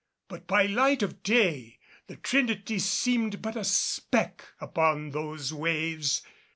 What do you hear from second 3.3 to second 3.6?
but